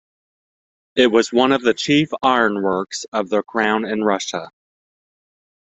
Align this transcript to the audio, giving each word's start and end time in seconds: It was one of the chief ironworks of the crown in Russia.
It 0.95 1.11
was 1.11 1.31
one 1.31 1.51
of 1.51 1.61
the 1.61 1.75
chief 1.75 2.09
ironworks 2.23 3.05
of 3.13 3.29
the 3.29 3.43
crown 3.43 3.85
in 3.85 4.03
Russia. 4.03 4.49